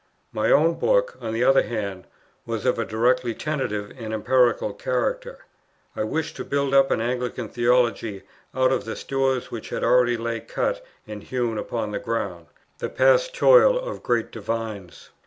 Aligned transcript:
My 0.31 0.51
own 0.51 0.79
book, 0.79 1.15
on 1.21 1.31
the 1.31 1.43
other 1.43 1.61
hand, 1.61 2.07
was 2.43 2.65
of 2.65 2.79
a 2.79 2.85
directly 2.85 3.35
tentative 3.35 3.91
and 3.95 4.11
empirical 4.15 4.73
character. 4.73 5.45
I 5.95 6.03
wished 6.05 6.35
to 6.37 6.43
build 6.43 6.73
up 6.73 6.89
an 6.89 7.01
Anglican 7.01 7.49
theology 7.49 8.23
out 8.55 8.71
of 8.71 8.85
the 8.85 8.95
stores 8.95 9.51
which 9.51 9.71
already 9.71 10.17
lay 10.17 10.39
cut 10.39 10.83
and 11.05 11.21
hewn 11.21 11.59
upon 11.59 11.91
the 11.91 11.99
ground, 11.99 12.47
the 12.79 12.89
past 12.89 13.35
toil 13.35 13.77
of 13.77 14.01
great 14.01 14.31
divines. 14.31 15.11